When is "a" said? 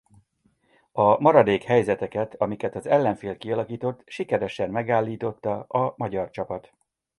0.91-1.21, 5.63-5.93